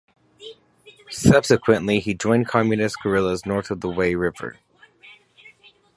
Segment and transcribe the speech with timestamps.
[1.11, 4.57] Subsequently, he joined Communist guerillas north of the Wei River.